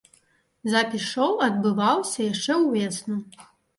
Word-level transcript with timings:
Запіс 0.75 1.03
шоу 1.11 1.33
адбываўся 1.47 2.19
яшчэ 2.33 2.59
ўвесну. 2.67 3.15